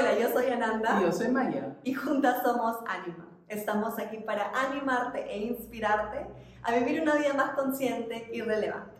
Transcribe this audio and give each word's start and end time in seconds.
Hola, 0.00 0.18
yo 0.18 0.30
soy 0.30 0.46
Ananda. 0.46 0.98
Y 0.98 1.02
yo 1.02 1.12
soy 1.12 1.28
Maya. 1.28 1.76
Y 1.84 1.92
juntas 1.92 2.42
somos 2.42 2.78
Anima. 2.88 3.28
Estamos 3.48 3.98
aquí 3.98 4.16
para 4.16 4.50
animarte 4.58 5.30
e 5.30 5.40
inspirarte 5.40 6.26
a 6.62 6.72
vivir 6.72 7.02
una 7.02 7.16
vida 7.16 7.34
más 7.34 7.50
consciente 7.50 8.30
y 8.32 8.40
relevante. 8.40 8.94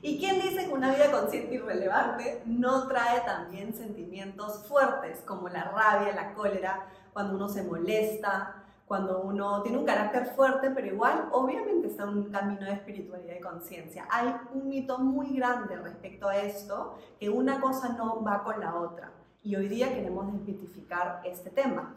¿Y 0.00 0.18
quién 0.18 0.40
dice 0.40 0.66
que 0.66 0.72
una 0.72 0.94
vida 0.94 1.12
consciente 1.12 1.56
y 1.56 1.58
relevante 1.58 2.42
no 2.46 2.88
trae 2.88 3.20
también 3.26 3.74
sentimientos 3.74 4.66
fuertes 4.66 5.20
como 5.26 5.50
la 5.50 5.64
rabia, 5.64 6.14
la 6.14 6.32
cólera, 6.32 6.86
cuando 7.12 7.34
uno 7.34 7.50
se 7.50 7.62
molesta, 7.62 8.64
cuando 8.86 9.20
uno 9.20 9.62
tiene 9.62 9.76
un 9.76 9.84
carácter 9.84 10.24
fuerte, 10.28 10.70
pero 10.70 10.86
igual 10.86 11.28
obviamente 11.32 11.88
está 11.88 12.04
en 12.04 12.08
un 12.10 12.30
camino 12.30 12.64
de 12.64 12.72
espiritualidad 12.72 13.34
y 13.38 13.40
conciencia. 13.40 14.06
Hay 14.08 14.34
un 14.54 14.70
mito 14.70 14.98
muy 15.00 15.36
grande 15.36 15.76
respecto 15.76 16.28
a 16.28 16.38
esto, 16.38 16.96
que 17.20 17.28
una 17.28 17.60
cosa 17.60 17.90
no 17.90 18.24
va 18.24 18.42
con 18.42 18.58
la 18.58 18.74
otra. 18.76 19.15
Y 19.46 19.54
hoy 19.54 19.68
día 19.68 19.94
queremos 19.94 20.26
desmitificar 20.26 21.20
este 21.24 21.50
tema. 21.50 21.94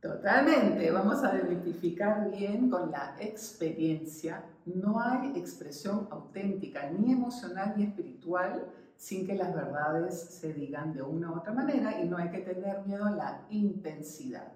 Totalmente, 0.00 0.90
vamos 0.90 1.22
a 1.22 1.34
desmitificar 1.34 2.30
bien 2.30 2.70
con 2.70 2.90
la 2.90 3.14
experiencia. 3.20 4.42
No 4.64 4.98
hay 4.98 5.38
expresión 5.38 6.08
auténtica, 6.10 6.88
ni 6.92 7.12
emocional 7.12 7.74
ni 7.76 7.84
espiritual, 7.84 8.64
sin 8.96 9.26
que 9.26 9.34
las 9.34 9.54
verdades 9.54 10.18
se 10.18 10.54
digan 10.54 10.94
de 10.94 11.02
una 11.02 11.30
u 11.30 11.36
otra 11.36 11.52
manera 11.52 12.00
y 12.00 12.08
no 12.08 12.16
hay 12.16 12.30
que 12.30 12.38
tener 12.38 12.86
miedo 12.86 13.04
a 13.04 13.10
la 13.10 13.46
intensidad 13.50 14.54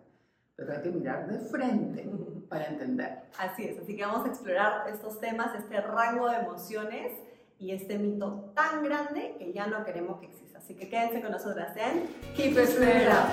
pero 0.57 0.73
hay 0.73 0.83
que 0.83 0.91
mirar 0.93 1.27
de 1.27 1.41
frente 1.41 2.09
para 2.49 2.67
entender. 2.67 3.25
Así 3.41 3.65
es, 3.65 3.77
así 3.77 3.97
que 3.97 4.07
vamos 4.07 4.25
a 4.25 4.29
explorar 4.29 4.89
estos 4.89 5.19
temas, 5.19 5.53
este 5.57 5.81
rango 5.81 6.29
de 6.29 6.37
emociones 6.37 7.13
y 7.59 7.73
este 7.73 7.99
mito 7.99 8.53
tan 8.55 8.85
grande 8.85 9.35
que 9.37 9.53
ya 9.53 9.67
no 9.67 9.85
queremos 9.85 10.21
que 10.21 10.27
exista. 10.27 10.44
Así 10.65 10.75
que 10.75 10.89
quédense 10.89 11.21
con 11.21 11.31
nosotras 11.31 11.77
en 11.77 12.09
Keep 12.35 12.53
It 12.53 12.69
Up. 13.11 13.29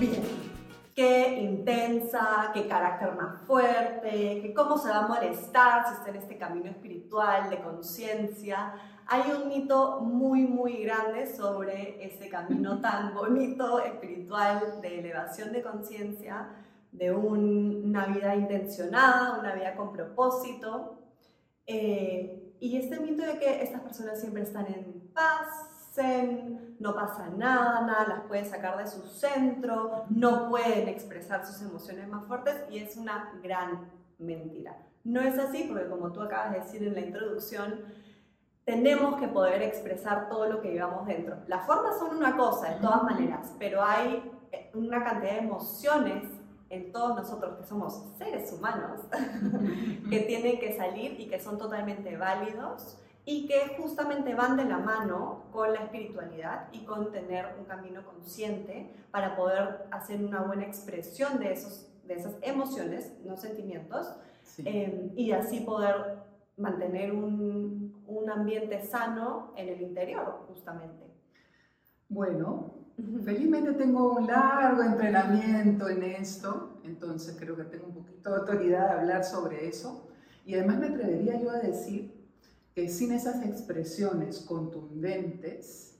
Bien, 0.00 0.22
qué 0.94 1.38
intensa, 1.38 2.50
qué 2.54 2.66
carácter 2.66 3.14
más 3.14 3.42
fuerte, 3.42 4.40
que 4.40 4.54
cómo 4.56 4.78
se 4.78 4.88
va 4.88 5.04
a 5.04 5.08
molestar 5.08 5.86
si 5.86 5.92
está 5.96 6.08
en 6.08 6.16
este 6.16 6.38
camino 6.38 6.70
espiritual 6.70 7.50
de 7.50 7.58
conciencia 7.58 8.72
hay 9.08 9.30
un 9.30 9.46
mito 9.46 10.00
muy, 10.00 10.40
muy 10.48 10.82
grande 10.82 11.32
sobre 11.32 12.04
este 12.04 12.28
camino 12.28 12.80
tan 12.80 13.14
bonito, 13.14 13.78
espiritual, 13.78 14.80
de 14.80 14.98
elevación 14.98 15.52
de 15.52 15.62
conciencia, 15.62 16.48
de 16.90 17.12
una 17.12 18.06
vida 18.06 18.34
intencionada, 18.34 19.38
una 19.38 19.54
vida 19.54 19.76
con 19.76 19.92
propósito. 19.92 20.95
Eh, 21.66 22.54
y 22.60 22.76
este 22.76 23.00
mito 23.00 23.24
de 23.24 23.38
que 23.38 23.62
estas 23.62 23.82
personas 23.82 24.20
siempre 24.20 24.42
están 24.42 24.66
en 24.66 25.10
paz, 25.12 25.76
no 26.78 26.94
pasa 26.94 27.30
nada, 27.30 27.80
nada 27.86 28.06
las 28.06 28.20
puede 28.22 28.44
sacar 28.44 28.76
de 28.76 28.86
su 28.86 29.00
centro, 29.06 30.04
no 30.10 30.50
pueden 30.50 30.88
expresar 30.88 31.46
sus 31.46 31.62
emociones 31.62 32.06
más 32.08 32.26
fuertes 32.26 32.54
y 32.70 32.78
es 32.78 32.96
una 32.96 33.32
gran 33.42 33.90
mentira. 34.18 34.76
No 35.04 35.20
es 35.20 35.38
así 35.38 35.64
porque 35.68 35.88
como 35.88 36.12
tú 36.12 36.20
acabas 36.20 36.52
de 36.52 36.60
decir 36.60 36.82
en 36.82 36.94
la 36.94 37.00
introducción, 37.00 37.80
tenemos 38.64 39.18
que 39.18 39.28
poder 39.28 39.62
expresar 39.62 40.28
todo 40.28 40.46
lo 40.46 40.60
que 40.60 40.72
llevamos 40.72 41.06
dentro. 41.06 41.36
Las 41.46 41.64
formas 41.66 41.98
son 41.98 42.16
una 42.16 42.36
cosa, 42.36 42.74
de 42.74 42.80
todas 42.80 43.02
maneras, 43.04 43.54
pero 43.58 43.82
hay 43.82 44.30
eh, 44.52 44.70
una 44.74 45.02
cantidad 45.02 45.32
de 45.32 45.38
emociones 45.38 46.24
en 46.70 46.92
todos 46.92 47.16
nosotros 47.16 47.58
que 47.58 47.64
somos 47.64 48.02
seres 48.18 48.52
humanos 48.52 49.00
que 50.10 50.20
tienen 50.20 50.58
que 50.58 50.76
salir 50.76 51.20
y 51.20 51.28
que 51.28 51.40
son 51.40 51.58
totalmente 51.58 52.16
válidos 52.16 52.98
y 53.24 53.46
que 53.46 53.76
justamente 53.76 54.34
van 54.34 54.56
de 54.56 54.64
la 54.64 54.78
mano 54.78 55.44
con 55.52 55.72
la 55.72 55.80
espiritualidad 55.80 56.68
y 56.72 56.84
con 56.84 57.10
tener 57.10 57.56
un 57.58 57.64
camino 57.64 58.04
consciente 58.04 58.94
para 59.10 59.36
poder 59.36 59.86
hacer 59.90 60.24
una 60.24 60.42
buena 60.42 60.64
expresión 60.64 61.40
de, 61.40 61.52
esos, 61.52 61.88
de 62.04 62.14
esas 62.14 62.36
emociones, 62.42 63.12
no 63.24 63.36
sentimientos, 63.36 64.14
eh, 64.64 65.10
y 65.16 65.32
así 65.32 65.60
poder 65.60 66.18
mantener 66.56 67.12
un, 67.12 68.04
un 68.06 68.30
ambiente 68.30 68.80
sano 68.82 69.52
en 69.56 69.70
el 69.70 69.82
interior, 69.82 70.44
justamente. 70.46 71.04
Bueno, 72.08 72.74
felizmente 73.24 73.72
tengo 73.72 74.12
un 74.12 74.26
largo 74.26 74.82
entrenamiento 74.82 75.88
en 75.88 76.02
esto, 76.02 76.80
entonces 76.84 77.36
creo 77.38 77.56
que 77.56 77.64
tengo 77.64 77.86
un 77.88 77.94
poquito 77.94 78.30
de 78.30 78.36
autoridad 78.36 78.88
de 78.88 79.00
hablar 79.00 79.24
sobre 79.24 79.68
eso. 79.68 80.08
Y 80.44 80.54
además 80.54 80.78
me 80.78 80.86
atrevería 80.86 81.40
yo 81.40 81.50
a 81.50 81.58
decir 81.58 82.14
que 82.74 82.88
sin 82.88 83.12
esas 83.12 83.44
expresiones 83.44 84.40
contundentes 84.40 85.98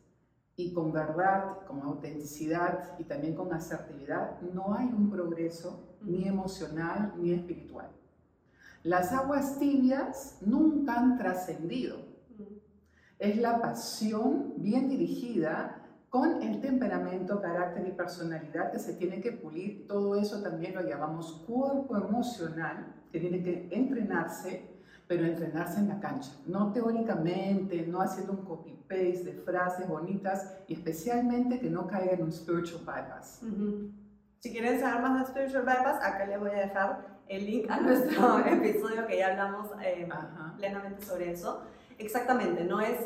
y 0.56 0.72
con 0.72 0.92
verdad, 0.92 1.66
con 1.66 1.80
autenticidad 1.82 2.98
y 2.98 3.04
también 3.04 3.34
con 3.34 3.52
asertividad, 3.52 4.40
no 4.40 4.74
hay 4.74 4.86
un 4.86 5.10
progreso 5.10 5.96
ni 6.00 6.26
emocional 6.26 7.12
ni 7.18 7.32
espiritual. 7.32 7.90
Las 8.82 9.12
aguas 9.12 9.58
tibias 9.58 10.38
nunca 10.40 10.94
han 10.94 11.18
trascendido. 11.18 11.98
Es 13.18 13.36
la 13.36 13.60
pasión 13.60 14.54
bien 14.58 14.88
dirigida 14.88 15.85
con 16.16 16.42
el 16.42 16.62
temperamento, 16.62 17.42
carácter 17.42 17.86
y 17.86 17.90
personalidad 17.90 18.72
que 18.72 18.78
se 18.78 18.94
tiene 18.94 19.20
que 19.20 19.32
pulir. 19.32 19.86
Todo 19.86 20.16
eso 20.16 20.42
también 20.42 20.74
lo 20.74 20.80
llamamos 20.80 21.44
cuerpo 21.46 21.94
emocional, 21.94 22.86
que 23.12 23.20
tiene 23.20 23.42
que 23.42 23.68
entrenarse, 23.70 24.66
pero 25.06 25.26
entrenarse 25.26 25.78
en 25.78 25.88
la 25.88 26.00
cancha. 26.00 26.32
No 26.46 26.72
teóricamente, 26.72 27.86
no 27.86 28.00
haciendo 28.00 28.32
un 28.32 28.46
copy-paste 28.46 29.24
de 29.24 29.32
frases 29.44 29.86
bonitas 29.86 30.56
y 30.66 30.72
especialmente 30.72 31.60
que 31.60 31.68
no 31.68 31.86
caiga 31.86 32.12
en 32.12 32.22
un 32.22 32.32
spiritual 32.32 32.80
bypass. 32.86 33.42
Si 34.38 34.50
quieren 34.50 34.80
saber 34.80 35.02
más 35.02 35.20
de 35.20 35.26
spiritual 35.26 35.66
bypass, 35.66 36.02
acá 36.02 36.24
les 36.24 36.40
voy 36.40 36.48
a 36.48 36.60
dejar 36.60 37.18
el 37.28 37.44
link 37.44 37.70
a 37.70 37.78
nuestro 37.78 38.38
episodio 38.46 39.06
que 39.06 39.18
ya 39.18 39.32
hablamos 39.32 39.66
eh, 39.84 40.08
plenamente 40.56 41.04
sobre 41.04 41.32
eso. 41.32 41.60
Exactamente, 41.98 42.64
no 42.64 42.80
es 42.80 42.96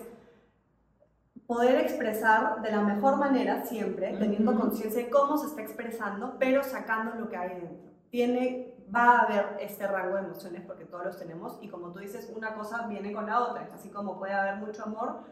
poder 1.51 1.81
expresar 1.81 2.63
de 2.63 2.71
la 2.71 2.81
mejor 2.81 3.17
manera 3.17 3.65
siempre, 3.65 4.17
teniendo 4.17 4.55
conciencia 4.55 5.03
de 5.03 5.11
cómo 5.11 5.37
se 5.37 5.49
está 5.49 5.63
expresando, 5.63 6.37
pero 6.39 6.63
sacando 6.63 7.17
lo 7.17 7.29
que 7.29 7.37
hay 7.37 7.49
dentro. 7.49 7.91
Tiene, 8.09 8.77
va 8.95 9.19
a 9.19 9.23
haber 9.23 9.57
este 9.59 9.85
rango 9.89 10.15
de 10.15 10.23
emociones 10.27 10.63
porque 10.65 10.85
todos 10.85 11.07
los 11.07 11.19
tenemos 11.19 11.59
y 11.61 11.69
como 11.69 11.91
tú 11.91 11.99
dices, 11.99 12.33
una 12.37 12.55
cosa 12.55 12.87
viene 12.87 13.13
con 13.13 13.27
la 13.27 13.41
otra, 13.41 13.69
así 13.75 13.89
como 13.91 14.17
puede 14.17 14.33
haber 14.33 14.59
mucho 14.65 14.85
amor, 14.85 15.25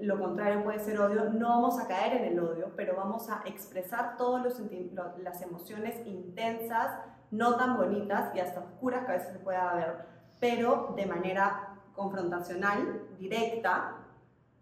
lo 0.00 0.20
contrario 0.20 0.62
puede 0.62 0.78
ser 0.78 1.00
odio, 1.00 1.30
no 1.30 1.48
vamos 1.48 1.80
a 1.80 1.88
caer 1.88 2.22
en 2.22 2.26
el 2.26 2.38
odio, 2.38 2.70
pero 2.76 2.94
vamos 2.94 3.28
a 3.28 3.42
expresar 3.44 4.16
todas 4.16 4.60
las 5.20 5.42
emociones 5.42 6.00
intensas, 6.06 6.96
no 7.32 7.56
tan 7.56 7.76
bonitas 7.76 8.32
y 8.36 8.38
hasta 8.38 8.60
oscuras 8.60 9.04
que 9.04 9.10
a 9.10 9.14
veces 9.16 9.32
se 9.32 9.40
pueda 9.40 9.74
ver, 9.74 10.06
pero 10.38 10.94
de 10.96 11.06
manera 11.06 11.76
confrontacional, 11.92 13.02
directa, 13.18 14.05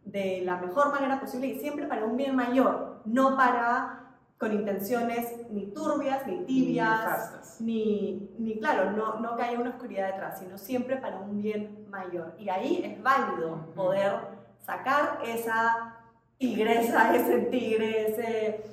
de 0.04 0.42
la 0.44 0.56
mejor 0.58 0.90
manera 0.92 1.20
posible 1.20 1.46
y 1.48 1.58
siempre 1.58 1.86
para 1.86 2.04
un 2.04 2.16
bien 2.16 2.36
mayor, 2.36 3.00
no 3.04 3.36
para 3.36 4.00
con 4.38 4.52
intenciones 4.52 5.48
ni 5.50 5.66
turbias, 5.68 6.26
ni 6.26 6.44
tibias, 6.44 7.60
ni, 7.60 8.30
ni, 8.38 8.58
claro, 8.58 8.90
no, 8.90 9.20
no 9.20 9.36
que 9.36 9.42
haya 9.42 9.58
una 9.58 9.70
oscuridad 9.70 10.08
detrás, 10.08 10.40
sino 10.40 10.58
siempre 10.58 10.96
para 10.96 11.18
un 11.18 11.40
bien 11.40 11.86
mayor. 11.88 12.34
Y 12.38 12.48
ahí 12.48 12.82
es 12.84 13.02
válido 13.02 13.72
poder 13.74 14.12
sacar 14.60 15.20
esa 15.24 15.96
tigresa, 16.36 17.14
ese 17.14 17.38
tigre, 17.42 18.64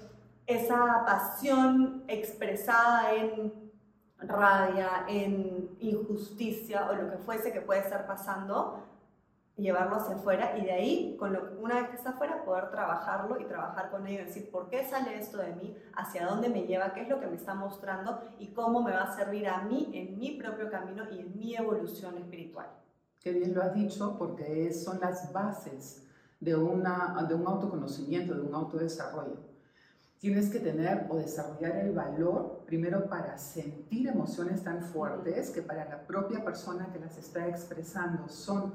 esa 0.45 1.05
pasión 1.05 2.03
expresada 2.07 3.13
en 3.13 3.71
rabia, 4.17 5.05
en 5.07 5.69
injusticia 5.79 6.89
o 6.89 6.95
lo 6.95 7.11
que 7.11 7.17
fuese 7.17 7.51
que 7.51 7.61
puede 7.61 7.81
estar 7.81 8.05
pasando, 8.05 8.83
llevarlo 9.61 9.95
hacia 9.95 10.15
afuera 10.15 10.57
y 10.57 10.65
de 10.65 10.71
ahí, 10.71 11.15
con 11.17 11.33
lo, 11.33 11.59
una 11.59 11.75
vez 11.75 11.89
que 11.89 11.95
está 11.95 12.11
afuera, 12.11 12.43
poder 12.43 12.69
trabajarlo 12.71 13.39
y 13.39 13.45
trabajar 13.45 13.89
con 13.91 14.05
ello, 14.07 14.25
decir, 14.25 14.49
¿por 14.51 14.69
qué 14.69 14.83
sale 14.83 15.17
esto 15.17 15.37
de 15.37 15.53
mí? 15.53 15.75
¿Hacia 15.93 16.25
dónde 16.25 16.49
me 16.49 16.63
lleva? 16.63 16.93
¿Qué 16.93 17.01
es 17.01 17.09
lo 17.09 17.19
que 17.19 17.27
me 17.27 17.35
está 17.35 17.53
mostrando? 17.53 18.19
¿Y 18.39 18.47
cómo 18.53 18.81
me 18.81 18.91
va 18.91 19.03
a 19.03 19.15
servir 19.15 19.47
a 19.47 19.61
mí 19.63 19.91
en 19.93 20.17
mi 20.17 20.31
propio 20.31 20.69
camino 20.69 21.03
y 21.11 21.19
en 21.19 21.37
mi 21.37 21.55
evolución 21.55 22.17
espiritual? 22.17 22.67
Qué 23.19 23.31
bien 23.31 23.53
lo 23.53 23.61
has 23.61 23.73
dicho, 23.73 24.15
porque 24.17 24.73
son 24.73 24.99
las 24.99 25.31
bases 25.31 26.07
de, 26.39 26.55
una, 26.55 27.25
de 27.27 27.35
un 27.35 27.47
autoconocimiento, 27.47 28.33
de 28.33 28.41
un 28.41 28.55
autodesarrollo 28.55 29.51
tienes 30.21 30.51
que 30.51 30.59
tener 30.59 31.07
o 31.09 31.17
desarrollar 31.17 31.77
el 31.77 31.93
valor 31.93 32.63
primero 32.67 33.09
para 33.09 33.39
sentir 33.39 34.07
emociones 34.07 34.63
tan 34.63 34.83
fuertes 34.83 35.49
que 35.49 35.63
para 35.63 35.83
la 35.85 36.05
propia 36.05 36.45
persona 36.45 36.93
que 36.93 36.99
las 36.99 37.17
está 37.17 37.47
expresando 37.47 38.29
son 38.29 38.71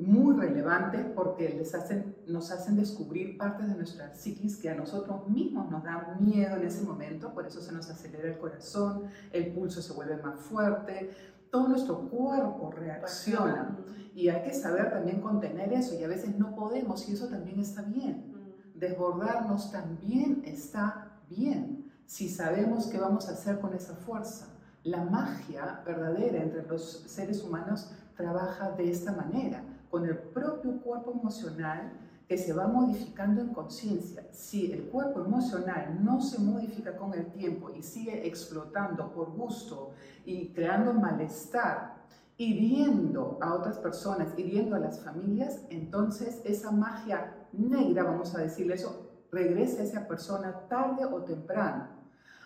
muy 0.00 0.34
relevantes 0.34 1.06
porque 1.14 1.48
les 1.50 1.74
hacen, 1.74 2.16
nos 2.26 2.50
hacen 2.50 2.76
descubrir 2.76 3.36
partes 3.36 3.68
de 3.68 3.74
nuestra 3.74 4.14
psiquis 4.14 4.56
que 4.56 4.70
a 4.70 4.74
nosotros 4.74 5.28
mismos 5.28 5.70
nos 5.70 5.82
dan 5.82 6.16
miedo 6.20 6.56
en 6.56 6.64
ese 6.64 6.82
momento, 6.82 7.32
por 7.32 7.46
eso 7.46 7.60
se 7.60 7.72
nos 7.72 7.88
acelera 7.90 8.28
el 8.28 8.38
corazón, 8.38 9.04
el 9.32 9.52
pulso 9.52 9.82
se 9.82 9.92
vuelve 9.92 10.16
más 10.16 10.40
fuerte, 10.40 11.10
todo 11.50 11.68
nuestro 11.68 12.08
cuerpo 12.08 12.70
reacciona. 12.70 13.78
Y 14.14 14.28
hay 14.28 14.42
que 14.42 14.54
saber 14.54 14.90
también 14.90 15.20
contener 15.20 15.72
eso 15.72 15.94
y 15.94 16.04
a 16.04 16.08
veces 16.08 16.36
no 16.36 16.54
podemos 16.54 17.08
y 17.08 17.12
eso 17.12 17.28
también 17.28 17.60
está 17.60 17.82
bien. 17.82 18.32
Desbordarnos 18.74 19.70
también 19.70 20.42
está 20.44 21.20
bien 21.28 21.90
si 22.06 22.28
sabemos 22.28 22.86
qué 22.88 22.98
vamos 22.98 23.28
a 23.28 23.32
hacer 23.32 23.60
con 23.60 23.74
esa 23.74 23.94
fuerza. 23.94 24.48
La 24.82 25.04
magia 25.04 25.82
verdadera 25.84 26.42
entre 26.42 26.66
los 26.66 27.04
seres 27.06 27.44
humanos 27.44 27.92
trabaja 28.16 28.72
de 28.72 28.90
esta 28.90 29.12
manera, 29.12 29.62
con 29.90 30.06
el 30.06 30.16
propio 30.16 30.80
cuerpo 30.80 31.12
emocional 31.12 31.92
que 32.28 32.38
se 32.38 32.52
va 32.52 32.68
modificando 32.68 33.40
en 33.40 33.48
conciencia. 33.48 34.24
Si 34.30 34.70
el 34.70 34.84
cuerpo 34.84 35.24
emocional 35.24 35.98
no 36.00 36.20
se 36.20 36.38
modifica 36.40 36.96
con 36.96 37.12
el 37.12 37.26
tiempo 37.32 37.70
y 37.70 37.82
sigue 37.82 38.24
explotando 38.26 39.12
por 39.12 39.32
gusto 39.32 39.90
y 40.24 40.50
creando 40.50 40.94
malestar, 40.94 41.96
hiriendo 42.36 43.36
a 43.40 43.52
otras 43.52 43.78
personas, 43.78 44.28
hiriendo 44.38 44.76
a 44.76 44.78
las 44.78 45.00
familias, 45.00 45.60
entonces 45.70 46.40
esa 46.44 46.70
magia 46.70 47.34
negra, 47.52 48.04
vamos 48.04 48.32
a 48.36 48.38
decirle 48.38 48.74
eso, 48.74 49.10
regresa 49.32 49.82
a 49.82 49.84
esa 49.84 50.06
persona 50.06 50.52
tarde 50.68 51.04
o 51.04 51.22
temprano. 51.22 51.88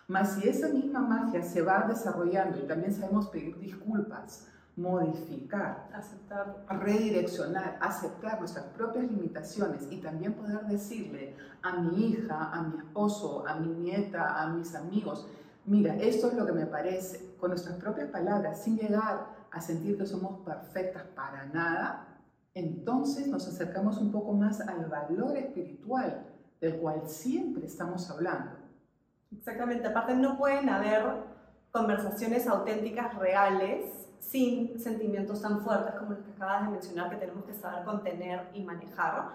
Mas 0.08 0.32
si 0.32 0.48
esa 0.48 0.68
misma 0.68 1.00
magia 1.00 1.42
se 1.42 1.60
va 1.60 1.86
desarrollando 1.86 2.58
y 2.58 2.66
también 2.66 2.92
sabemos 2.92 3.28
pedir 3.28 3.58
disculpas, 3.58 4.48
modificar, 4.76 5.88
aceptar, 5.92 6.64
redireccionar, 6.68 7.78
aceptar 7.80 8.40
nuestras 8.40 8.66
propias 8.66 9.04
limitaciones 9.04 9.86
y 9.90 9.98
también 9.98 10.34
poder 10.34 10.66
decirle 10.66 11.36
a 11.62 11.76
mi 11.76 12.10
hija, 12.10 12.50
a 12.52 12.62
mi 12.62 12.78
esposo, 12.78 13.46
a 13.46 13.54
mi 13.54 13.68
nieta, 13.68 14.42
a 14.42 14.48
mis 14.48 14.74
amigos, 14.74 15.28
mira, 15.64 15.94
esto 15.96 16.28
es 16.28 16.34
lo 16.34 16.44
que 16.44 16.52
me 16.52 16.66
parece, 16.66 17.36
con 17.38 17.50
nuestras 17.50 17.76
propias 17.76 18.08
palabras, 18.08 18.62
sin 18.62 18.76
llegar 18.76 19.26
a 19.50 19.60
sentir 19.60 19.96
que 19.96 20.06
somos 20.06 20.40
perfectas 20.44 21.04
para 21.14 21.46
nada, 21.46 22.08
entonces 22.54 23.28
nos 23.28 23.46
acercamos 23.46 23.98
un 23.98 24.10
poco 24.10 24.32
más 24.32 24.60
al 24.60 24.86
valor 24.86 25.36
espiritual 25.36 26.26
del 26.60 26.78
cual 26.78 27.02
siempre 27.06 27.66
estamos 27.66 28.10
hablando. 28.10 28.52
Exactamente, 29.30 29.86
aparte 29.86 30.14
no 30.14 30.36
pueden 30.36 30.68
haber 30.68 31.02
conversaciones 31.70 32.46
auténticas, 32.46 33.16
reales, 33.16 34.03
sin 34.30 34.78
sentimientos 34.78 35.42
tan 35.42 35.62
fuertes 35.62 35.94
como 35.94 36.12
los 36.12 36.20
que 36.20 36.32
acabas 36.32 36.64
de 36.66 36.72
mencionar 36.72 37.10
que 37.10 37.16
tenemos 37.16 37.44
que 37.44 37.54
saber 37.54 37.84
contener 37.84 38.48
y 38.54 38.62
manejar. 38.62 39.30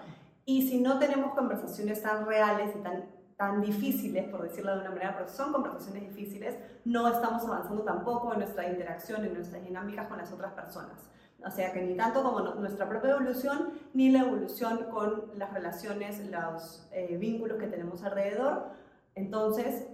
Y 0.46 0.68
si 0.68 0.82
no 0.82 0.98
tenemos 0.98 1.34
conversaciones 1.34 2.02
tan 2.02 2.26
reales 2.26 2.76
y 2.76 2.80
tan, 2.80 3.06
tan 3.38 3.62
difíciles, 3.62 4.28
por 4.30 4.42
decirlo 4.42 4.74
de 4.76 4.82
una 4.82 4.90
manera, 4.90 5.16
porque 5.16 5.32
son 5.32 5.52
conversaciones 5.52 6.04
difíciles, 6.10 6.58
no 6.86 7.08
estamos 7.08 7.46
avanzando 7.46 7.84
tampoco 7.84 8.34
en 8.34 8.40
nuestra 8.40 8.68
interacción, 8.68 9.24
en 9.24 9.36
nuestras 9.36 9.64
dinámicas 9.64 10.08
con 10.08 10.18
las 10.18 10.32
otras 10.32 10.54
personas. 10.54 11.10
O 11.46 11.52
sea 11.52 11.72
que 11.72 11.82
ni 11.82 11.96
tanto 11.96 12.22
como 12.22 12.42
nuestra 12.42 12.90
propia 12.90 13.12
evolución, 13.12 13.70
ni 13.94 14.12
la 14.12 14.22
evolución 14.22 14.88
con 14.92 15.32
las 15.36 15.54
relaciones, 15.54 16.20
los 16.30 16.90
eh, 16.92 17.16
vínculos 17.18 17.58
que 17.58 17.68
tenemos 17.68 18.04
alrededor. 18.04 18.72
Entonces, 19.16 19.88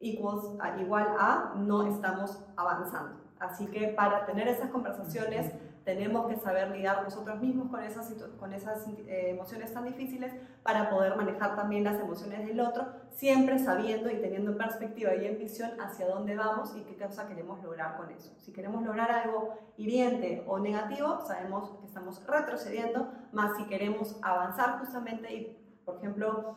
igual 0.00 1.16
a 1.18 1.54
no 1.56 1.86
estamos 1.86 2.38
avanzando. 2.56 3.23
Así 3.44 3.66
que 3.66 3.88
para 3.88 4.26
tener 4.26 4.48
esas 4.48 4.70
conversaciones 4.70 5.52
tenemos 5.84 6.26
que 6.26 6.36
saber 6.36 6.70
lidiar 6.70 7.02
nosotros 7.02 7.40
mismos 7.40 7.68
con 7.68 7.82
esas, 7.82 8.10
con 8.38 8.54
esas 8.54 8.88
eh, 8.88 9.30
emociones 9.30 9.72
tan 9.72 9.84
difíciles 9.84 10.32
para 10.62 10.88
poder 10.88 11.14
manejar 11.14 11.54
también 11.56 11.84
las 11.84 12.00
emociones 12.00 12.46
del 12.46 12.60
otro, 12.60 12.86
siempre 13.10 13.58
sabiendo 13.58 14.10
y 14.10 14.16
teniendo 14.16 14.52
en 14.52 14.58
perspectiva 14.58 15.14
y 15.14 15.26
en 15.26 15.38
visión 15.38 15.78
hacia 15.78 16.08
dónde 16.08 16.36
vamos 16.36 16.74
y 16.74 16.82
qué 16.84 16.96
cosa 16.96 17.28
queremos 17.28 17.62
lograr 17.62 17.98
con 17.98 18.10
eso. 18.10 18.34
Si 18.38 18.52
queremos 18.52 18.82
lograr 18.82 19.10
algo 19.10 19.58
hiriente 19.76 20.42
o 20.46 20.58
negativo, 20.58 21.20
sabemos 21.26 21.70
que 21.80 21.86
estamos 21.86 22.26
retrocediendo, 22.26 23.12
más 23.32 23.56
si 23.58 23.64
queremos 23.64 24.18
avanzar 24.22 24.78
justamente 24.78 25.34
y, 25.34 25.80
por 25.84 25.98
ejemplo, 25.98 26.56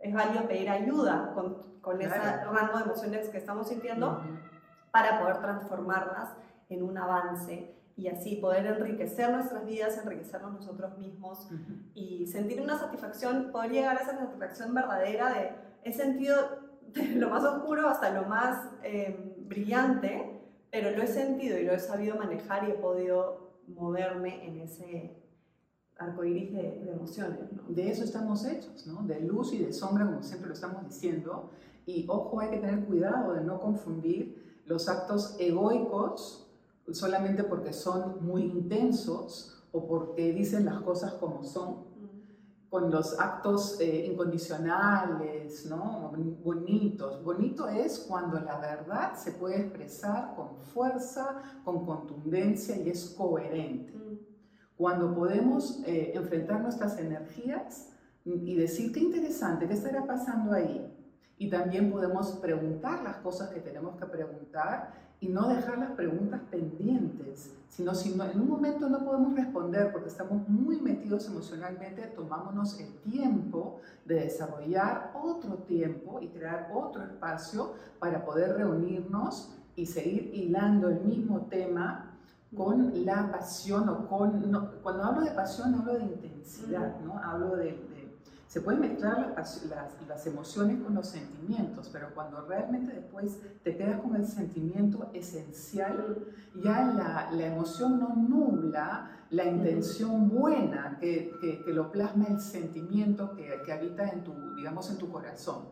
es 0.00 0.14
válido 0.14 0.48
pedir 0.48 0.70
ayuda 0.70 1.32
con, 1.34 1.78
con 1.82 2.00
ese 2.00 2.18
rango 2.18 2.78
de 2.78 2.84
emociones 2.84 3.28
que 3.28 3.36
estamos 3.36 3.68
sintiendo 3.68 4.22
para 4.96 5.20
poder 5.20 5.40
transformarlas 5.42 6.30
en 6.70 6.82
un 6.82 6.96
avance 6.96 7.74
y 7.98 8.08
así 8.08 8.36
poder 8.36 8.64
enriquecer 8.64 9.30
nuestras 9.30 9.66
vidas, 9.66 9.98
enriquecernos 10.02 10.54
nosotros 10.54 10.96
mismos 10.96 11.50
y 11.94 12.26
sentir 12.26 12.62
una 12.62 12.78
satisfacción, 12.78 13.52
poder 13.52 13.72
llegar 13.72 13.98
a 13.98 14.00
esa 14.00 14.16
satisfacción 14.16 14.72
verdadera 14.72 15.34
de 15.34 15.50
he 15.84 15.92
sentido 15.92 16.38
de 16.94 17.08
lo 17.08 17.28
más 17.28 17.44
oscuro 17.44 17.86
hasta 17.90 18.08
lo 18.08 18.24
más 18.24 18.70
eh, 18.84 19.34
brillante, 19.46 20.40
pero 20.70 20.90
lo 20.92 21.02
he 21.02 21.06
sentido 21.06 21.58
y 21.58 21.64
lo 21.64 21.74
he 21.74 21.78
sabido 21.78 22.16
manejar 22.16 22.66
y 22.66 22.70
he 22.70 22.76
podido 22.76 23.50
moverme 23.66 24.46
en 24.46 24.60
ese 24.62 25.22
arco 25.98 26.24
iris 26.24 26.54
de, 26.54 26.90
emociones. 26.90 27.40
De 27.68 27.90
eso 27.90 28.02
estamos 28.02 28.46
hechos, 28.46 28.86
¿no? 28.86 29.02
de 29.02 29.20
luz 29.20 29.52
y 29.52 29.58
de 29.58 29.74
sombra, 29.74 30.06
como 30.06 30.22
siempre 30.22 30.48
lo 30.48 30.54
estamos 30.54 30.86
diciendo. 30.86 31.50
Y 31.84 32.06
ojo, 32.08 32.40
hay 32.40 32.48
que 32.48 32.56
tener 32.56 32.86
cuidado 32.86 33.34
de 33.34 33.42
no 33.42 33.60
confundir 33.60 34.45
los 34.66 34.88
actos 34.88 35.36
egoicos 35.38 36.46
solamente 36.92 37.44
porque 37.44 37.72
son 37.72 38.24
muy 38.24 38.42
intensos 38.42 39.64
o 39.72 39.86
porque 39.86 40.32
dicen 40.32 40.64
las 40.64 40.80
cosas 40.82 41.14
como 41.14 41.42
son, 41.42 41.84
con 42.68 42.90
los 42.90 43.18
actos 43.18 43.80
eh, 43.80 44.06
incondicionales, 44.10 45.66
¿no? 45.66 46.12
bonitos. 46.42 47.22
Bonito 47.24 47.68
es 47.68 48.00
cuando 48.08 48.40
la 48.40 48.58
verdad 48.58 49.14
se 49.16 49.32
puede 49.32 49.60
expresar 49.60 50.34
con 50.34 50.56
fuerza, 50.56 51.42
con 51.64 51.84
contundencia 51.84 52.76
y 52.76 52.90
es 52.90 53.14
coherente. 53.16 53.92
Cuando 54.76 55.14
podemos 55.14 55.82
eh, 55.86 56.12
enfrentar 56.14 56.60
nuestras 56.60 56.98
energías 56.98 57.92
y 58.24 58.56
decir, 58.56 58.92
qué 58.92 59.00
interesante, 59.00 59.68
¿qué 59.68 59.74
estará 59.74 60.04
pasando 60.04 60.52
ahí? 60.52 60.95
Y 61.38 61.50
también 61.50 61.90
podemos 61.90 62.32
preguntar 62.32 63.02
las 63.02 63.16
cosas 63.18 63.50
que 63.50 63.60
tenemos 63.60 63.96
que 63.96 64.06
preguntar 64.06 64.92
y 65.20 65.28
no 65.28 65.48
dejar 65.48 65.78
las 65.78 65.92
preguntas 65.92 66.40
pendientes, 66.50 67.54
sino 67.68 67.94
si 67.94 68.12
en 68.12 68.40
un 68.40 68.48
momento 68.48 68.88
no 68.88 69.04
podemos 69.04 69.34
responder 69.34 69.90
porque 69.92 70.08
estamos 70.08 70.46
muy 70.48 70.80
metidos 70.80 71.26
emocionalmente, 71.26 72.02
tomámonos 72.14 72.78
el 72.80 72.94
tiempo 72.98 73.80
de 74.04 74.16
desarrollar 74.16 75.12
otro 75.14 75.54
tiempo 75.58 76.20
y 76.20 76.28
crear 76.28 76.70
otro 76.74 77.02
espacio 77.02 77.74
para 77.98 78.24
poder 78.24 78.56
reunirnos 78.56 79.54
y 79.74 79.86
seguir 79.86 80.30
hilando 80.34 80.88
el 80.88 81.00
mismo 81.00 81.42
tema 81.46 82.12
con 82.54 83.04
la 83.04 83.30
pasión 83.30 83.88
o 83.88 84.06
con... 84.06 84.78
cuando 84.82 85.02
hablo 85.02 85.22
de 85.22 85.30
pasión 85.32 85.74
hablo 85.74 85.94
de 85.94 86.04
intensidad, 86.04 87.00
¿no? 87.00 87.18
Hablo 87.22 87.56
de 87.56 87.74
se 88.46 88.60
pueden 88.60 88.80
mezclar 88.80 89.34
las, 89.36 89.66
las, 90.08 90.26
emociones 90.26 90.80
con 90.80 90.94
los 90.94 91.08
sentimientos, 91.08 91.90
pero 91.92 92.14
cuando 92.14 92.42
realmente 92.46 92.92
después 92.92 93.38
te 93.64 93.76
quedas 93.76 94.00
con 94.00 94.14
el 94.14 94.26
sentimiento 94.26 95.10
esencial, 95.12 96.26
ya 96.62 96.84
la, 96.84 97.30
la 97.32 97.46
emoción 97.46 97.98
no 97.98 98.14
nubla 98.14 99.10
la 99.30 99.44
intención 99.44 100.28
buena 100.28 100.96
que, 101.00 101.32
que, 101.64 101.72
lo 101.72 101.90
plasma 101.90 102.26
el 102.28 102.40
sentimiento 102.40 103.34
que, 103.34 103.62
que, 103.64 103.72
habita 103.72 104.08
en 104.08 104.22
tu, 104.22 104.32
digamos, 104.54 104.88
en 104.90 104.98
tu 104.98 105.10
corazón. 105.10 105.64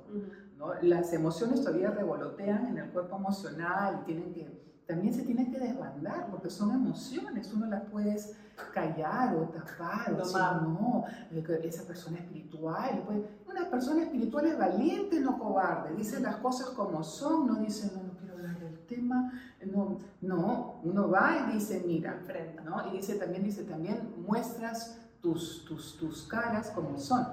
¿no? 0.58 0.74
Las 0.82 1.12
emociones 1.12 1.62
todavía 1.62 1.90
revolotean 1.90 2.66
en 2.66 2.78
el 2.78 2.90
cuerpo 2.90 3.16
emocional 3.16 4.00
y 4.02 4.06
tienen 4.06 4.34
que 4.34 4.73
también 4.86 5.14
se 5.14 5.22
tienen 5.22 5.50
que 5.50 5.58
desbandar 5.58 6.28
porque 6.30 6.50
son 6.50 6.70
emociones, 6.72 7.48
tú 7.48 7.58
no 7.58 7.66
las 7.66 7.84
puedes 7.84 8.36
callar 8.72 9.34
o 9.34 9.48
tapar 9.48 10.12
o 10.12 10.18
decir, 10.18 10.40
no, 10.62 11.04
esa 11.62 11.84
persona 11.84 12.18
espiritual, 12.18 13.02
pues, 13.06 13.20
una 13.48 13.70
persona 13.70 14.02
espiritual 14.02 14.46
es 14.46 14.58
valiente, 14.58 15.20
no 15.20 15.38
cobarde, 15.38 15.94
dice 15.96 16.20
las 16.20 16.36
cosas 16.36 16.68
como 16.70 17.02
son, 17.02 17.46
no 17.46 17.54
dice, 17.56 17.90
no, 17.94 18.02
no 18.02 18.12
quiero 18.18 18.34
hablar 18.34 18.58
del 18.58 18.78
tema, 18.86 19.32
no, 19.64 19.98
no, 20.20 20.80
uno 20.84 21.08
va 21.08 21.48
y 21.48 21.54
dice, 21.54 21.82
mira, 21.86 22.20
¿no? 22.64 22.88
y 22.88 22.98
dice 22.98 23.14
también, 23.14 23.42
dice 23.42 23.64
también, 23.64 24.14
muestras 24.26 24.98
tus, 25.20 25.64
tus, 25.64 25.96
tus 25.96 26.24
caras 26.24 26.70
como 26.70 26.98
son. 26.98 27.26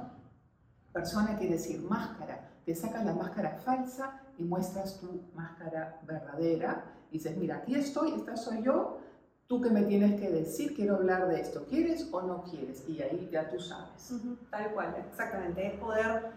Persona 0.93 1.38
quiere 1.38 1.55
decir 1.55 1.81
máscara, 1.81 2.50
te 2.65 2.75
sacas 2.75 3.03
la 3.05 3.13
máscara 3.13 3.58
falsa 3.58 4.22
y 4.38 4.43
muestras 4.43 5.00
tu 5.00 5.22
máscara 5.34 6.00
verdadera 6.05 7.00
dices, 7.11 7.37
mira, 7.37 7.57
aquí 7.57 7.75
estoy, 7.75 8.13
esta 8.13 8.35
soy 8.35 8.63
yo, 8.63 8.99
tú 9.47 9.61
que 9.61 9.69
me 9.69 9.83
tienes 9.83 10.19
que 10.19 10.29
decir, 10.29 10.73
quiero 10.75 10.95
hablar 10.95 11.27
de 11.27 11.41
esto, 11.41 11.65
¿quieres 11.65 12.07
o 12.11 12.21
no 12.21 12.43
quieres? 12.43 12.87
Y 12.87 13.01
ahí 13.01 13.29
ya 13.31 13.49
tú 13.49 13.59
sabes. 13.59 14.13
Tal 14.49 14.71
cual, 14.73 14.95
exactamente, 15.09 15.67
es 15.67 15.73
poder 15.73 16.31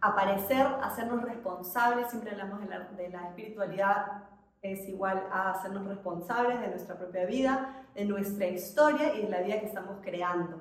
aparecer, 0.00 0.66
hacernos 0.82 1.22
responsables, 1.22 2.08
siempre 2.10 2.32
hablamos 2.32 2.60
de 2.60 2.66
la, 2.66 2.80
de 2.80 3.08
la 3.08 3.28
espiritualidad, 3.28 4.24
es 4.62 4.88
igual 4.88 5.26
a 5.32 5.52
hacernos 5.52 5.86
responsables 5.86 6.60
de 6.60 6.68
nuestra 6.68 6.96
propia 6.96 7.24
vida, 7.24 7.86
de 7.94 8.04
nuestra 8.04 8.46
historia 8.46 9.14
y 9.14 9.22
de 9.22 9.28
la 9.30 9.40
vida 9.40 9.60
que 9.60 9.66
estamos 9.66 9.98
creando. 10.02 10.60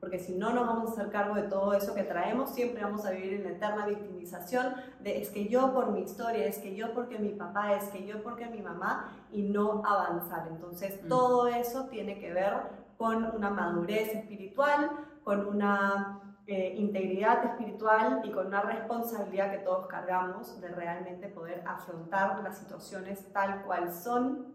Porque 0.00 0.18
si 0.18 0.34
no 0.34 0.52
nos 0.54 0.66
vamos 0.66 0.88
a 0.88 0.92
hacer 0.92 1.10
cargo 1.10 1.34
de 1.34 1.42
todo 1.42 1.74
eso 1.74 1.94
que 1.94 2.04
traemos, 2.04 2.50
siempre 2.50 2.82
vamos 2.82 3.04
a 3.04 3.10
vivir 3.10 3.34
en 3.34 3.44
la 3.44 3.50
eterna 3.50 3.86
victimización 3.86 4.74
de 5.00 5.20
es 5.20 5.28
que 5.28 5.48
yo 5.48 5.74
por 5.74 5.92
mi 5.92 6.00
historia, 6.00 6.46
es 6.46 6.58
que 6.58 6.74
yo 6.74 6.94
porque 6.94 7.18
mi 7.18 7.30
papá, 7.30 7.74
es 7.74 7.84
que 7.90 8.06
yo 8.06 8.22
porque 8.22 8.46
mi 8.46 8.62
mamá, 8.62 9.12
y 9.30 9.42
no 9.42 9.82
avanzar. 9.84 10.48
Entonces, 10.48 11.04
mm. 11.04 11.08
todo 11.08 11.48
eso 11.48 11.84
tiene 11.90 12.18
que 12.18 12.32
ver 12.32 12.54
con 12.96 13.24
una 13.36 13.50
madurez 13.50 14.14
espiritual, 14.14 14.90
con 15.22 15.46
una 15.46 16.20
eh, 16.46 16.74
integridad 16.78 17.44
espiritual 17.44 18.22
y 18.24 18.30
con 18.30 18.46
una 18.46 18.62
responsabilidad 18.62 19.50
que 19.50 19.58
todos 19.58 19.86
cargamos 19.86 20.60
de 20.62 20.68
realmente 20.68 21.28
poder 21.28 21.62
afrontar 21.66 22.42
las 22.42 22.58
situaciones 22.58 23.30
tal 23.32 23.62
cual 23.64 23.92
son, 23.92 24.46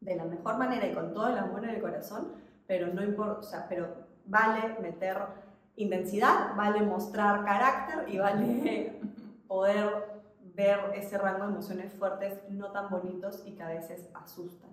de 0.00 0.16
la 0.16 0.24
mejor 0.24 0.58
manera 0.58 0.86
y 0.86 0.94
con 0.94 1.12
todo 1.14 1.28
el 1.28 1.38
amor 1.38 1.62
en 1.62 1.70
el 1.70 1.80
corazón, 1.80 2.32
pero 2.66 2.88
no 2.88 3.02
importa, 3.02 3.38
o 3.38 3.42
sea, 3.42 3.66
pero 3.68 3.99
vale 4.30 4.76
meter 4.80 5.18
intensidad, 5.76 6.54
vale 6.56 6.82
mostrar 6.82 7.44
carácter 7.44 8.08
y 8.08 8.18
vale 8.18 9.00
poder 9.48 10.20
ver 10.54 10.92
ese 10.94 11.18
rango 11.18 11.44
de 11.44 11.52
emociones 11.52 11.92
fuertes 11.92 12.40
no 12.48 12.70
tan 12.72 12.88
bonitos 12.88 13.42
y 13.46 13.52
que 13.52 13.62
a 13.62 13.68
veces 13.68 14.08
asustan 14.14 14.70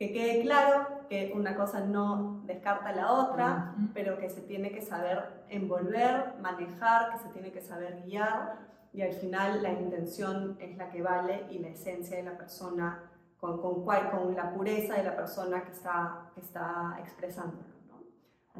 que 0.00 0.14
quede 0.14 0.40
claro 0.40 0.86
que 1.10 1.30
una 1.36 1.54
cosa 1.54 1.80
no 1.80 2.40
descarta 2.46 2.90
la 2.90 3.12
otra, 3.12 3.74
pero 3.92 4.18
que 4.18 4.30
se 4.30 4.40
tiene 4.40 4.72
que 4.72 4.80
saber 4.80 5.44
envolver, 5.50 6.36
manejar, 6.40 7.12
que 7.12 7.18
se 7.18 7.28
tiene 7.28 7.52
que 7.52 7.60
saber 7.60 8.04
guiar 8.06 8.60
y 8.94 9.02
al 9.02 9.12
final 9.12 9.62
la 9.62 9.72
intención 9.72 10.56
es 10.58 10.74
la 10.78 10.88
que 10.88 11.02
vale 11.02 11.44
y 11.50 11.58
la 11.58 11.68
esencia 11.68 12.16
de 12.16 12.22
la 12.22 12.38
persona, 12.38 13.10
con, 13.38 13.60
con, 13.60 13.84
con 13.84 14.34
la 14.34 14.54
pureza 14.54 14.94
de 14.94 15.04
la 15.04 15.14
persona 15.14 15.64
que 15.64 15.72
está, 15.72 16.30
que 16.34 16.40
está 16.40 16.96
expresando. 16.98 17.58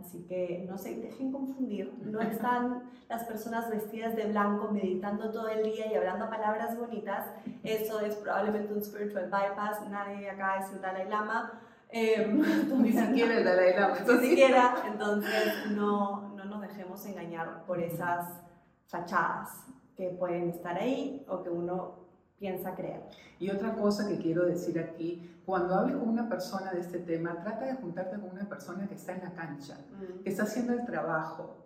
Así 0.00 0.24
que 0.26 0.64
no 0.68 0.78
se 0.78 0.96
dejen 0.96 1.30
confundir, 1.30 1.92
no 2.02 2.20
están 2.20 2.90
las 3.08 3.24
personas 3.24 3.68
vestidas 3.68 4.16
de 4.16 4.28
blanco 4.28 4.70
meditando 4.72 5.30
todo 5.30 5.48
el 5.48 5.62
día 5.62 5.92
y 5.92 5.94
hablando 5.94 6.30
palabras 6.30 6.78
bonitas, 6.78 7.26
eso 7.62 8.00
es 8.00 8.14
probablemente 8.16 8.72
un 8.72 8.82
spiritual 8.82 9.26
bypass, 9.26 9.86
nadie 9.90 10.30
acá 10.30 10.58
es 10.58 10.72
el 10.72 10.80
Dalai 10.80 11.08
Lama. 11.08 11.60
Em, 11.90 12.40
ni 12.82 12.92
siquiera 12.92 13.36
el 13.36 13.44
Dalai 13.44 13.74
Lama. 13.78 13.96
Ni 14.00 14.28
siquiera, 14.28 14.74
entonces 14.86 15.70
no, 15.72 16.30
no 16.34 16.44
nos 16.44 16.62
dejemos 16.62 17.04
engañar 17.04 17.64
por 17.66 17.78
esas 17.78 18.40
fachadas 18.86 19.66
que 19.96 20.08
pueden 20.08 20.48
estar 20.48 20.78
ahí 20.78 21.26
o 21.28 21.42
que 21.42 21.50
uno 21.50 22.09
piensa 22.40 22.74
creer. 22.74 23.02
Y 23.38 23.50
otra 23.50 23.74
cosa 23.74 24.08
que 24.08 24.18
quiero 24.18 24.46
decir 24.46 24.80
aquí, 24.80 25.30
cuando 25.44 25.74
hables 25.74 25.96
con 25.96 26.08
una 26.08 26.28
persona 26.28 26.72
de 26.72 26.80
este 26.80 26.98
tema, 26.98 27.38
trata 27.42 27.66
de 27.66 27.74
juntarte 27.74 28.18
con 28.18 28.30
una 28.30 28.48
persona 28.48 28.88
que 28.88 28.94
está 28.94 29.12
en 29.12 29.22
la 29.22 29.32
cancha, 29.34 29.74
mm. 29.74 30.22
que 30.24 30.30
está 30.30 30.44
haciendo 30.44 30.72
el 30.72 30.84
trabajo, 30.86 31.58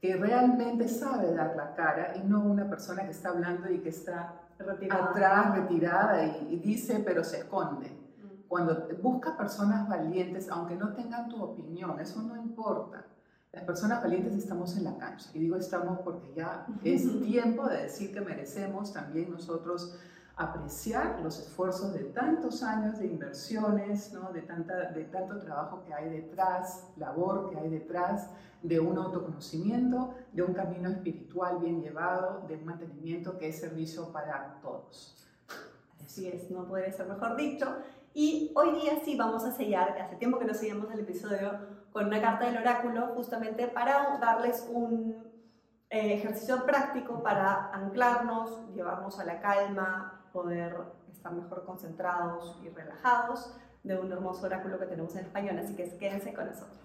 que 0.00 0.16
realmente 0.16 0.88
sabe 0.88 1.32
dar 1.32 1.56
la 1.56 1.74
cara 1.74 2.16
y 2.16 2.26
no 2.26 2.42
una 2.44 2.68
persona 2.68 3.04
que 3.04 3.12
está 3.12 3.30
hablando 3.30 3.70
y 3.70 3.78
que 3.78 3.88
está 3.88 4.34
atrás, 4.90 5.54
retirada 5.54 6.26
y, 6.26 6.56
dice 6.56 7.02
pero 7.06 7.22
se 7.22 7.38
esconde. 7.38 7.88
Mm. 7.88 8.48
Cuando 8.48 8.88
busca 9.00 9.36
personas 9.36 9.88
valientes, 9.88 10.48
aunque 10.50 10.74
no 10.74 10.92
tengan 10.92 11.28
tu 11.28 11.40
opinión, 11.40 12.00
eso 12.00 12.20
no 12.20 12.36
importa. 12.36 13.06
Las 13.52 13.64
personas 13.64 14.02
valientes 14.02 14.34
estamos 14.34 14.76
en 14.76 14.84
la 14.84 14.98
cancha. 14.98 15.30
Y 15.34 15.38
digo 15.38 15.56
estamos 15.56 16.00
porque 16.00 16.34
ya 16.34 16.66
es 16.82 17.20
tiempo 17.22 17.68
de 17.68 17.82
decir 17.82 18.12
que 18.12 18.20
merecemos 18.20 18.92
también 18.92 19.30
nosotros 19.30 19.96
apreciar 20.36 21.18
los 21.22 21.38
esfuerzos 21.38 21.94
de 21.94 22.04
tantos 22.04 22.62
años 22.62 22.98
de 22.98 23.06
inversiones, 23.06 24.12
¿no? 24.12 24.32
de, 24.32 24.42
tanta, 24.42 24.90
de 24.90 25.04
tanto 25.04 25.40
trabajo 25.40 25.82
que 25.84 25.94
hay 25.94 26.10
detrás, 26.10 26.86
labor 26.98 27.48
que 27.48 27.58
hay 27.58 27.70
detrás, 27.70 28.28
de 28.62 28.78
un 28.78 28.98
autoconocimiento, 28.98 30.14
de 30.32 30.42
un 30.42 30.52
camino 30.52 30.90
espiritual 30.90 31.58
bien 31.58 31.80
llevado, 31.80 32.44
de 32.48 32.56
un 32.56 32.66
mantenimiento 32.66 33.38
que 33.38 33.48
es 33.48 33.60
servicio 33.60 34.12
para 34.12 34.58
todos. 34.60 35.26
Así 36.04 36.28
es, 36.28 36.50
no 36.50 36.66
puede 36.66 36.92
ser 36.92 37.06
mejor 37.06 37.36
dicho. 37.36 37.66
Y 38.12 38.52
hoy 38.54 38.80
día 38.80 38.98
sí 39.04 39.16
vamos 39.16 39.44
a 39.44 39.52
sellar, 39.52 39.98
hace 40.00 40.16
tiempo 40.16 40.38
que 40.38 40.44
no 40.44 40.54
sellamos 40.54 40.90
el 40.92 41.00
episodio, 41.00 41.52
con 41.92 42.06
una 42.06 42.20
carta 42.20 42.46
del 42.46 42.58
oráculo, 42.58 43.08
justamente 43.14 43.68
para 43.68 44.18
darles 44.18 44.68
un 44.70 45.25
eh, 45.88 46.14
ejercicio 46.14 46.66
práctico 46.66 47.22
para 47.22 47.70
anclarnos, 47.72 48.74
llevarnos 48.74 49.20
a 49.20 49.24
la 49.24 49.40
calma, 49.40 50.28
poder 50.32 50.76
estar 51.12 51.32
mejor 51.32 51.64
concentrados 51.64 52.60
y 52.64 52.68
relajados 52.70 53.56
de 53.84 53.96
un 53.96 54.10
hermoso 54.10 54.46
oráculo 54.46 54.80
que 54.80 54.86
tenemos 54.86 55.14
en 55.14 55.26
español, 55.26 55.58
así 55.58 55.76
que 55.76 55.96
quédense 55.96 56.34
con 56.34 56.46
nosotros. 56.46 56.76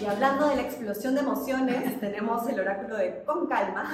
Y 0.00 0.06
hablando 0.06 0.48
de 0.48 0.56
la 0.56 0.62
explosión 0.62 1.14
de 1.14 1.20
emociones, 1.20 2.00
tenemos 2.00 2.48
el 2.48 2.60
oráculo 2.60 2.96
de 2.96 3.24
Con 3.24 3.46
Calma, 3.46 3.90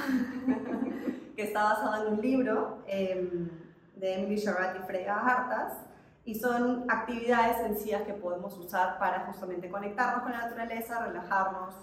que 1.34 1.42
está 1.42 1.64
basado 1.64 2.06
en 2.06 2.12
un 2.12 2.20
libro 2.20 2.84
em, 2.86 3.50
de 3.96 4.14
Emily 4.14 4.36
Sharrat 4.36 4.76
y 4.76 4.86
Frega 4.86 5.18
Hartas, 5.18 5.72
y 6.25 6.35
son 6.35 6.85
actividades 6.88 7.59
sencillas 7.59 8.02
que 8.02 8.14
podemos 8.14 8.57
usar 8.57 8.99
para 8.99 9.26
justamente 9.26 9.69
conectarnos 9.69 10.23
con 10.23 10.33
la 10.33 10.47
naturaleza, 10.47 11.04
relajarnos, 11.04 11.75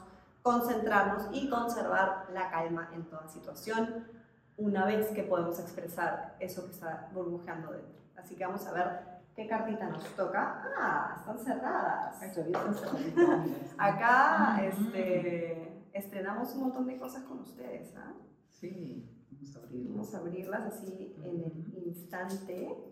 concentrarnos 0.41 1.27
y 1.31 1.49
conservar 1.49 2.27
la 2.33 2.49
calma 2.49 2.89
en 2.93 3.03
toda 3.05 3.27
situación 3.27 4.07
una 4.57 4.85
vez 4.85 5.09
que 5.09 5.23
podemos 5.23 5.59
expresar 5.59 6.35
eso 6.39 6.65
que 6.65 6.71
está 6.71 7.09
burbujeando 7.13 7.71
dentro. 7.71 8.01
Así 8.15 8.35
que 8.35 8.45
vamos 8.45 8.65
a 8.65 8.73
ver 8.73 8.99
qué 9.35 9.47
cartita 9.47 9.89
nos 9.89 10.03
toca. 10.15 10.63
Ah, 10.77 11.15
están 11.19 11.39
cerradas. 11.39 12.21
Acá 13.77 14.59
este, 14.63 15.85
estrenamos 15.93 16.53
un 16.55 16.61
montón 16.61 16.87
de 16.87 16.97
cosas 16.97 17.23
con 17.23 17.39
ustedes. 17.39 17.95
¿ah? 17.95 18.13
Sí, 18.51 19.07
vamos 19.31 19.55
a 19.55 19.59
abrirlas. 19.59 19.95
Vamos 19.95 20.13
a 20.13 20.17
abrirlas 20.17 20.61
así 20.73 21.15
en 21.23 21.43
el 21.43 21.87
instante 21.87 22.90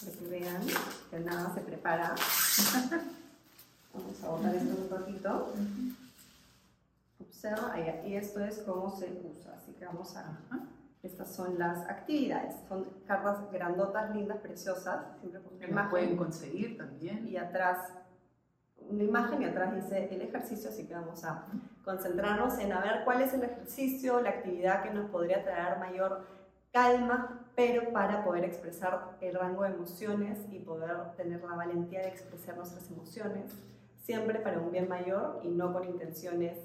para 0.00 0.16
que 0.16 0.26
vean 0.26 0.62
que 1.10 1.20
nada 1.20 1.54
se 1.54 1.60
prepara. 1.60 2.14
Vamos 3.94 4.24
a 4.24 4.28
botar 4.28 4.54
esto 4.54 4.76
un 4.76 4.88
poquito. 4.88 5.54
Observa, 7.20 7.74
y 8.04 8.16
esto 8.16 8.44
es 8.44 8.58
cómo 8.58 8.96
se 8.96 9.06
usa. 9.06 9.54
Así 9.56 9.72
que 9.72 9.84
vamos 9.84 10.16
a... 10.16 10.36
Estas 11.02 11.32
son 11.32 11.58
las 11.58 11.88
actividades. 11.88 12.56
Son 12.68 12.84
cartas 13.06 13.38
grandotas, 13.52 14.14
lindas, 14.14 14.38
preciosas. 14.38 15.04
Siempre 15.20 15.40
con 15.42 15.70
una 15.70 15.90
pueden 15.90 16.16
conseguir 16.16 16.76
también. 16.76 17.28
Y 17.28 17.36
atrás 17.36 17.92
una 18.88 19.02
imagen 19.02 19.42
y 19.42 19.44
atrás 19.46 19.74
dice 19.74 20.08
el 20.12 20.22
ejercicio, 20.22 20.70
así 20.70 20.86
que 20.86 20.94
vamos 20.94 21.24
a 21.24 21.46
concentrarnos 21.84 22.58
en 22.58 22.72
a 22.72 22.80
ver 22.80 23.04
cuál 23.04 23.22
es 23.22 23.32
el 23.34 23.42
ejercicio, 23.42 24.20
la 24.20 24.30
actividad 24.30 24.82
que 24.82 24.90
nos 24.90 25.10
podría 25.10 25.42
traer 25.42 25.78
mayor 25.78 26.26
calma, 26.72 27.43
pero 27.54 27.92
para 27.92 28.24
poder 28.24 28.44
expresar 28.44 29.16
el 29.20 29.34
rango 29.34 29.62
de 29.62 29.70
emociones 29.70 30.38
y 30.50 30.58
poder 30.58 31.12
tener 31.16 31.42
la 31.42 31.54
valentía 31.54 32.00
de 32.00 32.08
expresar 32.08 32.56
nuestras 32.56 32.90
emociones, 32.90 33.52
siempre 34.02 34.40
para 34.40 34.60
un 34.60 34.72
bien 34.72 34.88
mayor 34.88 35.40
y 35.44 35.48
no 35.48 35.72
con 35.72 35.84
intenciones 35.84 36.58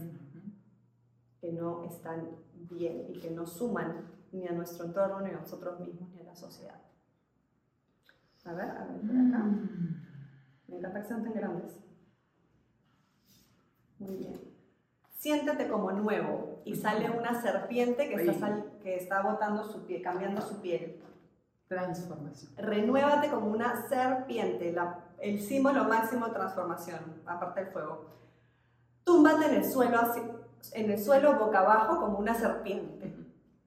que 1.40 1.52
no 1.54 1.86
están 1.86 2.28
bien 2.54 3.06
y 3.10 3.20
que 3.20 3.32
no 3.32 3.46
suman 3.46 4.08
ni 4.32 4.48
a 4.48 4.52
nuestro 4.52 4.86
entorno, 4.86 5.22
ni 5.22 5.30
a 5.30 5.40
nosotros 5.40 5.80
mismos, 5.80 6.10
ni 6.12 6.22
a 6.22 6.24
la 6.24 6.36
sociedad. 6.36 6.82
A 8.46 8.54
ver, 8.54 8.70
a 8.70 8.86
ver, 8.86 9.02
por 9.02 9.16
acá. 9.16 9.44
Mm. 9.44 10.06
Me 10.68 10.78
encanta 10.78 11.02
que 11.02 11.08
sean 11.08 11.24
tan 11.24 11.34
grandes. 11.34 11.80
Muy 14.00 14.16
bien 14.16 14.59
siéntate 15.20 15.68
como 15.68 15.92
nuevo 15.92 16.62
y 16.64 16.76
sale 16.76 17.12
una 17.12 17.40
serpiente 17.42 18.10
que, 18.10 18.24
está, 18.24 18.64
que 18.82 18.96
está 18.96 19.22
botando 19.22 19.64
su 19.66 19.86
piel, 19.86 20.02
cambiando 20.02 20.42
su 20.42 20.62
piel. 20.62 21.04
Transformación. 21.68 22.52
Renuévate 22.58 23.30
como 23.30 23.52
una 23.52 23.88
serpiente, 23.88 24.76
el 25.20 25.40
símbolo 25.40 25.84
máximo 25.84 26.26
de 26.28 26.34
transformación, 26.34 27.22
aparte 27.28 27.64
del 27.64 27.72
fuego. 27.72 28.06
Túmbate 29.04 29.46
en 29.46 29.56
el 29.56 29.66
suelo, 29.66 30.00
así, 30.00 30.22
en 30.74 30.90
el 30.90 30.98
suelo 30.98 31.38
boca 31.38 31.60
abajo 31.60 32.00
como 32.00 32.18
una 32.18 32.34
serpiente. 32.34 33.16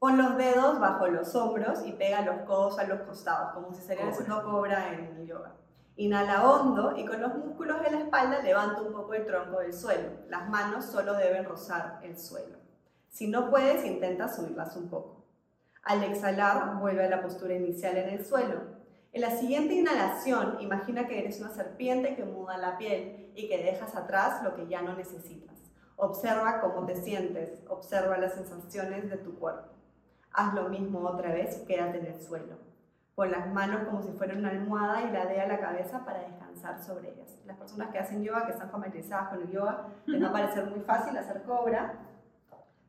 Pon 0.00 0.16
los 0.18 0.37
dedos 0.37 0.80
bajo 0.80 1.06
los 1.06 1.32
hombros 1.37 1.87
y 1.87 1.92
pega 1.92 2.23
los 2.23 2.40
codos 2.40 2.78
a 2.80 2.85
los 2.85 3.02
costados, 3.02 3.52
como 3.52 3.73
si 3.73 3.82
estarían 3.82 4.09
haciendo 4.09 4.42
cobra 4.42 4.94
en 4.94 5.16
el 5.18 5.26
yoga. 5.28 5.52
Inhala 5.96 6.50
hondo 6.50 6.96
y 6.96 7.04
con 7.04 7.20
los 7.20 7.34
músculos 7.34 7.82
de 7.82 7.90
la 7.90 7.99
espalda 7.99 8.42
levanta 8.42 8.80
un 8.80 8.92
poco 8.92 9.12
el 9.12 9.26
tronco 9.26 9.61
del 9.61 9.75
suelo. 9.75 10.08
Las 10.28 10.49
manos 10.49 10.87
solo 10.87 11.14
deben 11.14 11.44
rozar 11.44 12.00
el 12.02 12.18
suelo. 12.18 12.56
Si 13.08 13.28
no 13.28 13.50
puedes, 13.50 13.84
intenta 13.84 14.28
subirlas 14.28 14.75
un 14.76 14.88
poco. 14.88 15.26
Al 15.82 16.02
exhalar, 16.02 16.78
vuelve 16.80 17.04
a 17.04 17.11
la 17.11 17.22
postura 17.22 17.54
inicial 17.54 17.96
en 17.99 18.08
el 18.08 18.25
suelo. 18.25 18.61
En 19.12 19.20
la 19.20 19.32
siguiente 19.32 19.75
inhalación, 19.75 20.56
imagina 20.61 21.06
que 21.06 21.18
eres 21.18 21.38
una 21.40 21.50
serpiente 21.50 22.16
que 22.16 22.25
muda 22.25 22.56
la 22.56 22.78
piel 22.78 23.30
y 23.34 23.49
que 23.49 23.62
dejas 23.62 23.94
atrás 23.94 24.42
lo 24.42 24.54
que 24.54 24.68
ya 24.68 24.80
no 24.80 24.94
necesitas. 24.94 25.58
Observa 25.96 26.62
cómo 26.62 26.87
te 26.87 26.96
sientes, 26.96 27.62
observa 27.68 28.16
las 28.16 28.32
sensaciones 28.32 29.11
de 29.11 29.18
tu 29.18 29.38
cuerpo. 29.38 29.68
Haz 30.32 30.54
lo 30.54 30.70
mismo 30.70 31.00
otra 31.00 31.34
vez, 31.34 31.56
quédate 31.66 31.99
en 31.99 32.06
el 32.06 32.20
suelo. 32.22 32.71
Con 33.14 33.31
las 33.31 33.52
manos 33.52 33.83
como 33.85 34.02
si 34.02 34.11
fuera 34.12 34.35
una 34.37 34.50
almohada 34.50 35.02
y 35.02 35.12
la 35.12 35.26
dé 35.26 35.40
a 35.40 35.47
la 35.47 35.61
cabeza 35.61 36.04
para 36.04 36.21
descansar 36.21 36.83
sobre 36.83 37.11
ellas. 37.11 37.37
Las 37.45 37.59
personas 37.59 37.90
que 37.90 37.99
hacen 37.99 38.23
yoga, 38.23 38.47
que 38.47 38.52
están 38.52 38.71
familiarizadas 38.71 39.28
con 39.28 39.42
el 39.42 39.50
yoga, 39.50 39.87
les 40.07 40.23
va 40.23 40.28
a 40.28 40.33
parecer 40.33 40.66
muy 40.66 40.81
fácil 40.81 41.16
hacer 41.16 41.42
cobra, 41.42 41.95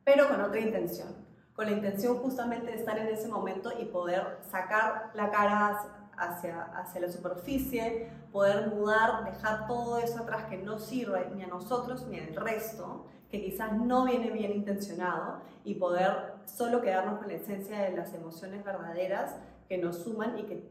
pero 0.02 0.28
con 0.28 0.40
otra 0.40 0.60
intención, 0.60 1.08
con 1.54 1.66
la 1.66 1.72
intención 1.72 2.16
justamente 2.18 2.70
de 2.70 2.76
estar 2.76 2.98
en 2.98 3.08
ese 3.08 3.28
momento 3.28 3.72
y 3.78 3.84
poder 3.84 4.38
sacar 4.50 5.10
la 5.14 5.30
cara 5.30 5.78
hacia, 6.16 6.62
hacia 6.62 7.00
la 7.00 7.08
superficie, 7.08 8.10
poder 8.32 8.68
mudar, 8.68 9.24
dejar 9.24 9.66
todo 9.66 9.98
eso 9.98 10.20
atrás 10.20 10.44
que 10.44 10.56
no 10.56 10.78
sirve 10.78 11.30
ni 11.34 11.42
a 11.42 11.48
nosotros 11.48 12.06
ni 12.06 12.18
al 12.18 12.34
resto, 12.34 13.06
que 13.30 13.42
quizás 13.42 13.72
no 13.72 14.04
viene 14.04 14.30
bien 14.30 14.52
intencionado, 14.52 15.40
y 15.64 15.74
poder 15.74 16.34
solo 16.44 16.82
quedarnos 16.82 17.18
con 17.18 17.28
la 17.28 17.34
esencia 17.34 17.80
de 17.80 17.96
las 17.96 18.12
emociones 18.14 18.64
verdaderas 18.64 19.36
que 19.68 19.78
nos 19.78 19.96
suman 19.98 20.38
y 20.38 20.44
que 20.44 20.68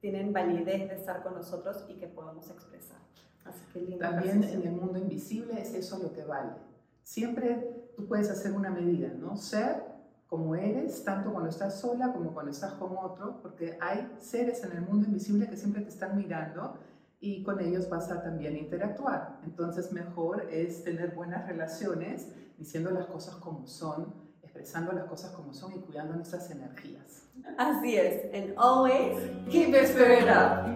tienen 0.00 0.32
validez 0.32 0.88
de 0.88 0.94
estar 0.94 1.22
con 1.22 1.34
nosotros 1.34 1.84
y 1.88 1.94
que 1.94 2.06
podemos 2.06 2.50
expresar. 2.50 2.98
Así 3.44 3.60
que 3.72 3.80
lindo 3.80 3.98
También 3.98 4.42
en 4.44 4.62
el 4.62 4.72
mundo 4.72 4.98
invisible 4.98 5.60
es 5.60 5.74
eso 5.74 5.98
lo 5.98 6.12
que 6.12 6.24
vale. 6.24 6.52
Siempre 7.02 7.92
tú 7.96 8.06
puedes 8.06 8.30
hacer 8.30 8.52
una 8.52 8.70
medida, 8.70 9.08
¿no? 9.08 9.36
Ser 9.36 9.82
como 10.28 10.56
eres, 10.56 11.04
tanto 11.04 11.32
cuando 11.32 11.48
estás 11.48 11.80
sola 11.80 12.12
como 12.12 12.34
cuando 12.34 12.50
estás 12.50 12.72
con 12.74 12.96
otro, 12.96 13.40
porque 13.42 13.78
hay 13.80 14.12
seres 14.18 14.64
en 14.64 14.72
el 14.72 14.82
mundo 14.82 15.06
invisible 15.06 15.48
que 15.48 15.56
siempre 15.56 15.82
te 15.82 15.88
están 15.88 16.16
mirando 16.16 16.78
y 17.20 17.42
con 17.42 17.60
ellos 17.60 17.88
vas 17.88 18.10
a 18.10 18.22
también 18.22 18.56
interactuar. 18.56 19.40
Entonces 19.44 19.92
mejor 19.92 20.48
es 20.50 20.84
tener 20.84 21.14
buenas 21.14 21.46
relaciones, 21.46 22.28
diciendo 22.58 22.90
las 22.90 23.06
cosas 23.06 23.36
como 23.36 23.66
son, 23.66 24.25
expresando 24.56 24.92
las 24.92 25.04
cosas 25.04 25.32
como 25.32 25.52
son 25.52 25.74
y 25.74 25.80
cuidando 25.80 26.14
nuestras 26.14 26.50
energías. 26.50 27.22
Así 27.58 27.96
es, 27.96 28.24
and 28.34 28.54
always 28.56 29.18
keep 29.50 29.68
your 29.68 29.84
spirit 29.84 30.28
up. 30.28 30.66